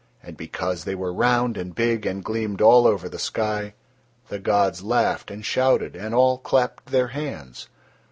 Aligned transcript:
And 0.23 0.35
because 0.35 0.83
they 0.83 0.95
were 0.95 1.13
round 1.13 1.57
and 1.57 1.75
big 1.75 2.07
and 2.07 2.23
gleamed 2.23 2.59
all 2.59 2.87
over 2.87 3.07
the 3.07 3.19
sky, 3.19 3.75
the 4.29 4.39
gods 4.39 4.81
laughed 4.81 5.29
and 5.29 5.45
shouted 5.45 5.95
and 5.95 6.15
all 6.15 6.39
clapped 6.39 6.87
Their 6.87 7.09
hands. 7.09 7.69